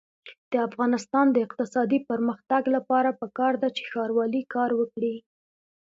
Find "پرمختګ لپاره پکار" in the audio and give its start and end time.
2.09-3.53